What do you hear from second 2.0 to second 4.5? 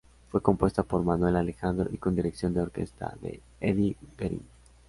dirección de orquesta de Eddy Guerin.